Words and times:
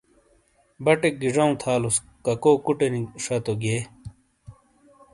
بَٹیک 0.83 1.13
گی 1.21 1.29
جَؤں 1.35 1.53
تھالوس 1.61 1.97
کاکو 2.25 2.51
کُوٹے 2.65 2.87
نی 2.93 3.01
شَتو 3.23 3.53
گِئے۔ 3.61 3.79